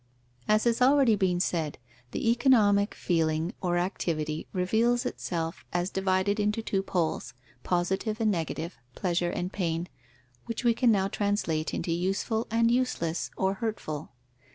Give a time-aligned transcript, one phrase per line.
[0.47, 1.77] _As has already been said,
[2.09, 8.79] the economic feeling or activity reveals itself as divided into two poles, positive and negative,
[8.95, 9.87] pleasure and pain,
[10.47, 14.09] which we can now translate into useful, and useless or hurtful.